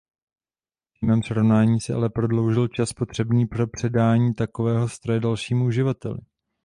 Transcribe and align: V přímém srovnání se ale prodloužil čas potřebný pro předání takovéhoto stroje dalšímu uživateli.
V 0.83 0.91
přímém 0.93 1.23
srovnání 1.23 1.79
se 1.79 1.93
ale 1.93 2.09
prodloužil 2.09 2.67
čas 2.67 2.93
potřebný 2.93 3.45
pro 3.45 3.67
předání 3.67 4.33
takovéhoto 4.33 4.89
stroje 4.89 5.19
dalšímu 5.19 5.65
uživateli. 5.65 6.19